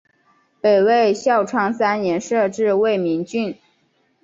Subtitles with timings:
[0.61, 3.55] 北魏孝昌三年设置魏明郡。